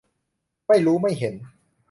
[0.67, 1.35] ไม่รู้ไม่เห็น